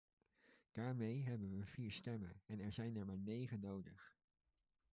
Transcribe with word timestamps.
Daarmee 0.71 1.23
hebben 1.23 1.57
we 1.59 1.65
vier 1.65 1.91
stemmen, 1.91 2.41
en 2.45 2.59
er 2.59 2.71
zijn 2.71 2.95
er 2.95 3.05
maar 3.05 3.17
negen 3.17 3.59
nodig. 3.59 4.15